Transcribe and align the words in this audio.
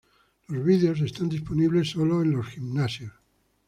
Los 0.47 0.65
vídeos 0.65 0.99
están 1.01 1.29
disponibles 1.29 1.91
solo 1.91 2.23
en 2.23 2.31
los 2.31 2.47
gimnasios. 2.47 3.13